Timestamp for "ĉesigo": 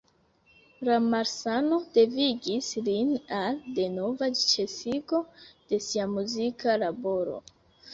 4.43-5.25